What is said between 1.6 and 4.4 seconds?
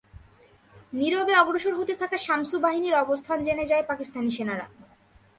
হতে থাকা শামসু বাহিনীর অবস্থান জেনে যায় পাকিস্তানি